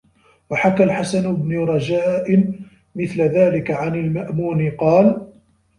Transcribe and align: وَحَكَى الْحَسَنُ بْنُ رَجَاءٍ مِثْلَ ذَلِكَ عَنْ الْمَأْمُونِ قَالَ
وَحَكَى 0.49 0.83
الْحَسَنُ 0.83 1.35
بْنُ 1.35 1.57
رَجَاءٍ 1.63 2.49
مِثْلَ 2.95 3.21
ذَلِكَ 3.21 3.71
عَنْ 3.71 3.95
الْمَأْمُونِ 3.95 4.71
قَالَ 4.71 5.27